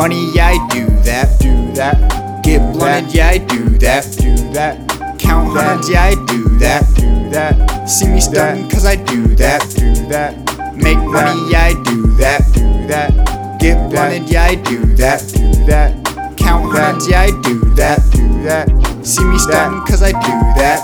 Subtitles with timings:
[0.00, 1.38] money, I do that.
[1.40, 2.42] Do that.
[2.42, 4.04] Get blunted, yeah, I do that.
[4.18, 4.78] Do that.
[5.18, 6.84] Count hundreds, yeah, I do that.
[6.96, 7.86] Do that.
[7.86, 9.60] See me stunting, cause I do that.
[9.76, 10.32] Do that.
[10.74, 12.40] Make money, yeah, I do that.
[12.54, 13.60] Do that.
[13.60, 15.20] Get blunted, yeah, I do that.
[15.34, 15.90] Do that.
[16.38, 18.00] Count hundreds, yeah, I do that.
[18.12, 18.68] Do that.
[19.04, 20.80] See me stunting, cause I do that.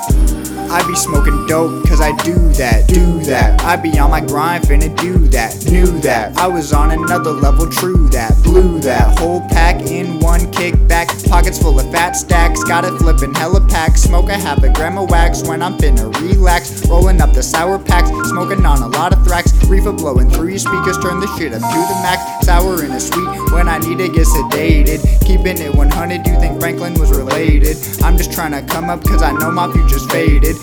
[0.70, 3.60] I be smoking dope, cause I do that, do that.
[3.62, 6.36] I be on my grind, finna do that, knew that.
[6.36, 9.18] I was on another level, true that, blew that.
[9.18, 12.64] Whole pack in one kickback, pockets full of fat stacks.
[12.64, 16.12] Got it flipping hella packs, smoke a half a gram of wax when I'm finna
[16.20, 16.86] relax.
[16.88, 19.52] Rolling up the sour packs, smoking on a lot of thrax.
[19.68, 22.46] Reefer blowing through your speakers, turn the shit up to the max.
[22.46, 25.00] Sour and a sweet when I need to get sedated.
[25.24, 27.76] Keeping it 100, you think Franklin was related?
[28.02, 30.55] I'm just trying to come up cause I know my future's faded.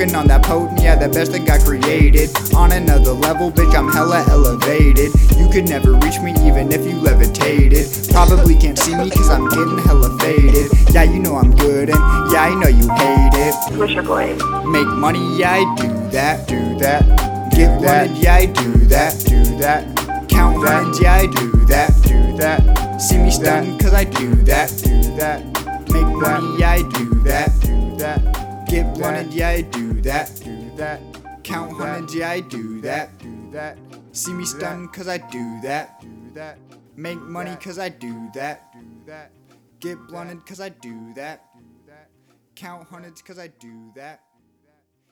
[0.00, 2.30] Smoking on that potent, yeah, the best that got created.
[2.56, 5.12] On another level, bitch, I'm hella elevated.
[5.36, 7.86] You could never reach me even if you levitated.
[8.08, 10.72] Probably can't see me cause I'm getting hella faded.
[10.94, 13.78] Yeah, you know I'm good and yeah, I know you hate it.
[13.78, 14.32] What's your boy?
[14.64, 16.48] Make money, yeah, I do that.
[16.48, 17.04] Do that.
[17.52, 18.08] Get that.
[18.08, 19.22] wanted, yeah, I do that.
[19.28, 19.84] Do that.
[20.30, 20.98] Count that.
[20.98, 21.92] yeah, I do that.
[22.04, 23.02] Do that.
[23.02, 24.70] See me stunning cause I do that.
[24.82, 25.44] Do that.
[25.92, 27.52] Make money, yeah, I do that.
[27.60, 28.49] Do that.
[28.70, 30.40] Get blunted, yeah, I do that.
[30.44, 31.00] Do that.
[31.42, 33.18] Count hundreds, yeah, I do that.
[33.18, 33.76] Do that.
[34.12, 36.00] See me stunning cause I do that.
[36.00, 36.56] Do that.
[36.94, 38.72] Make money cause I do that.
[38.72, 39.32] Do that.
[39.80, 41.46] Get blunted cause I do that.
[41.58, 42.10] Do that.
[42.54, 44.20] Count hundreds cause I do that.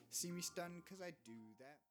[0.09, 1.88] See me stunning cause I do that.